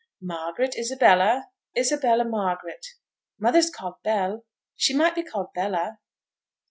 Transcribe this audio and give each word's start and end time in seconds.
'Margaret 0.19 0.75
Isabella; 0.79 1.49
Isabella 1.77 2.25
Margaret. 2.25 2.83
Mother's 3.37 3.69
called 3.69 4.01
Bell. 4.03 4.43
She 4.75 4.95
might 4.95 5.13
be 5.13 5.21
called 5.21 5.53
Bella.' 5.53 5.99